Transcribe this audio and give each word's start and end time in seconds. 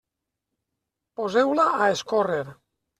Poseu-la 1.21 1.69
a 1.87 1.93
escórrer. 1.97 2.45